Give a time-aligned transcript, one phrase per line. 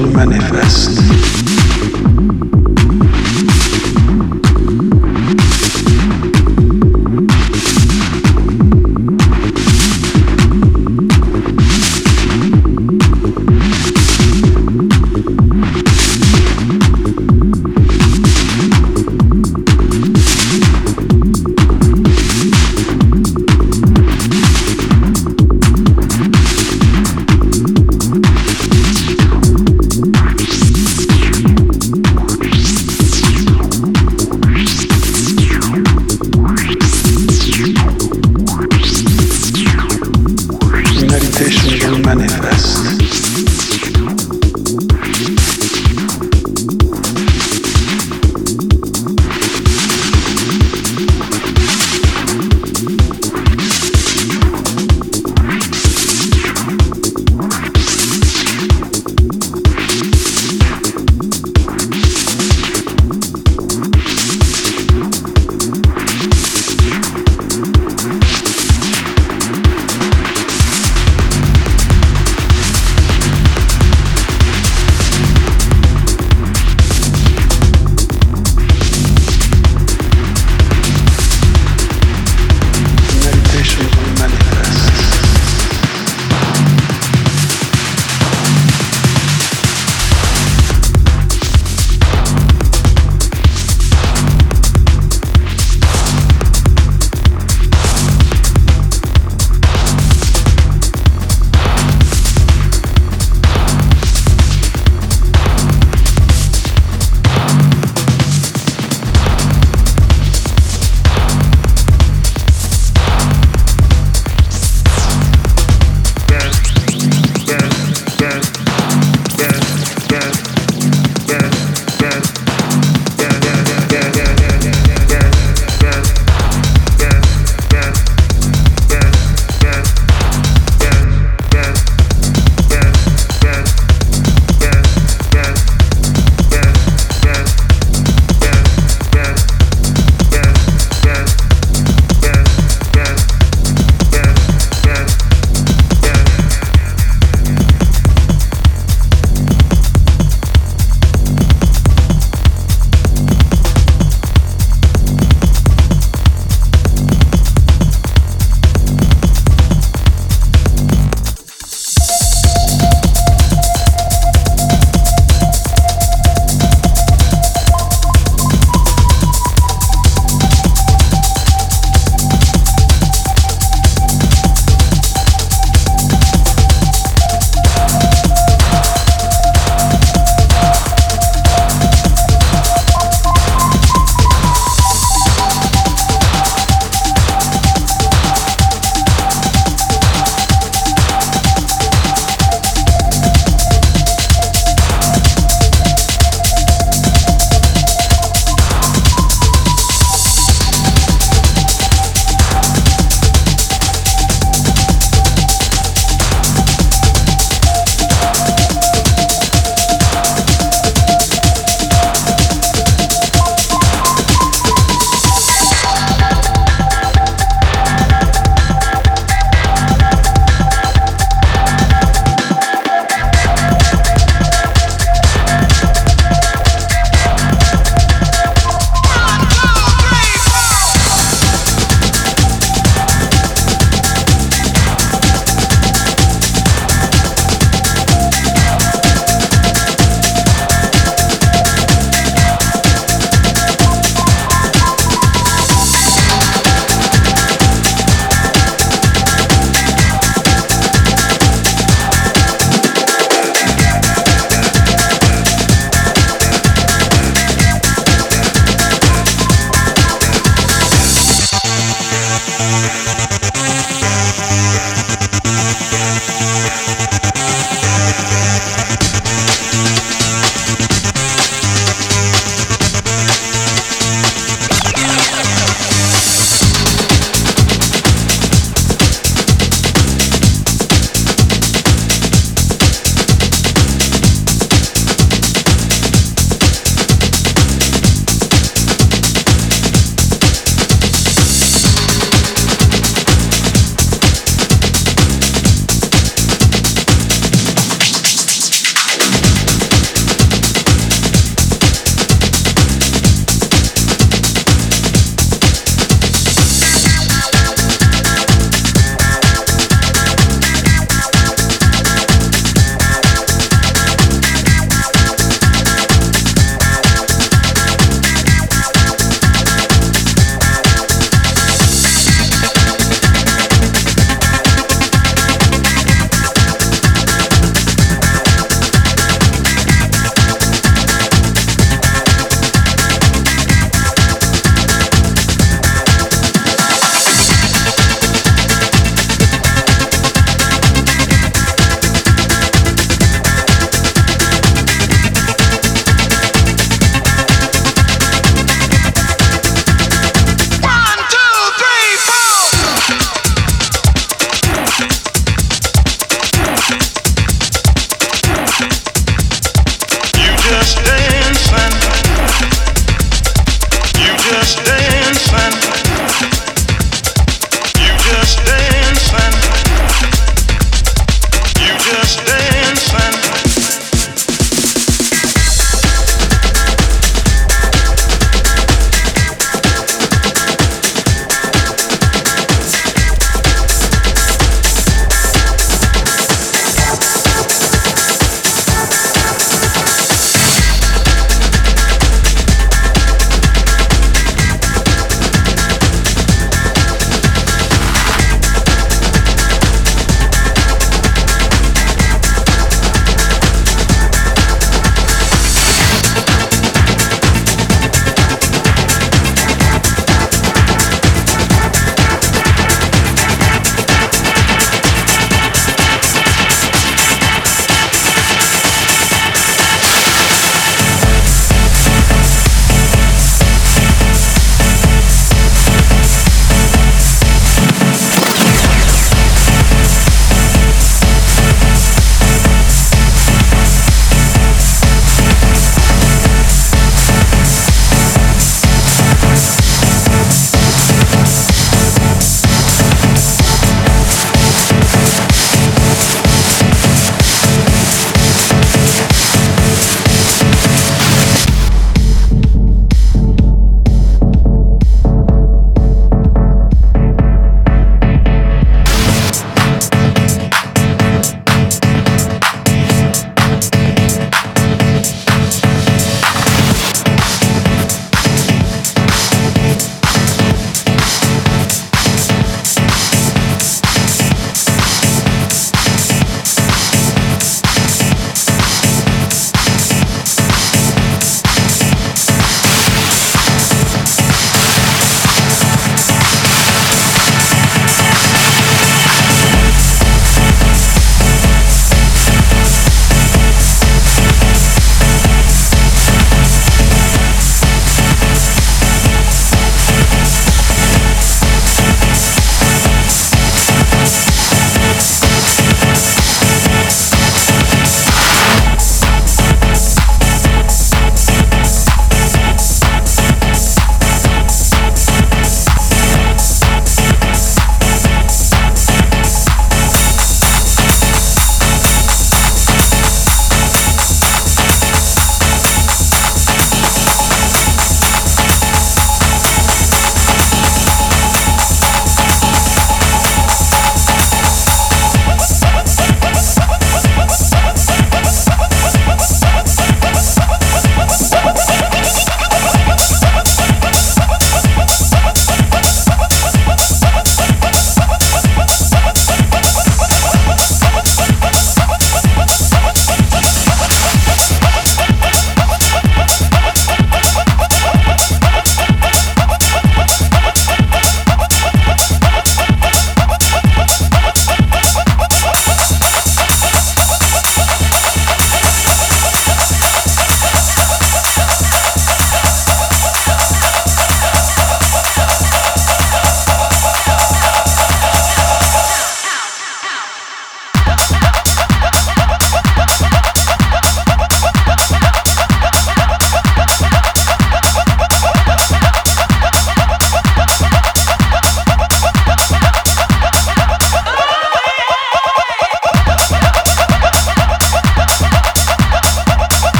[0.00, 0.92] meditation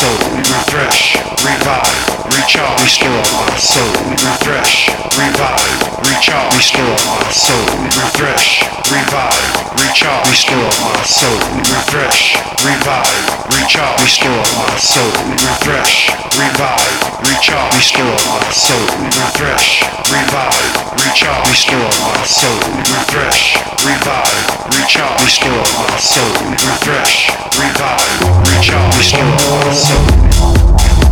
[0.00, 0.08] So
[0.38, 1.14] refresh,
[1.44, 2.19] revive
[2.50, 3.92] recharge, restore soul,
[4.26, 7.62] refresh, revive, recharge, restore my soul,
[7.94, 11.38] refresh, revive, recharge, restore my soul,
[11.70, 12.34] refresh,
[12.66, 13.22] revive,
[13.54, 18.18] recharge, restore my soul, refresh, revive, recharge, restore
[18.50, 18.82] soul,
[19.14, 22.58] refresh, revive, recharge, restore soul,
[22.90, 23.54] refresh,
[23.86, 24.42] revive,
[24.74, 25.66] recharge, restore
[26.02, 26.34] soul,
[26.66, 31.09] refresh, revive, recharge, restore soul.